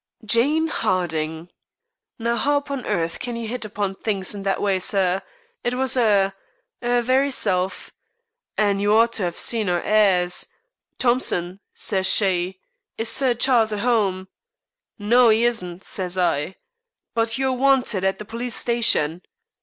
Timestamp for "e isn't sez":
15.31-16.17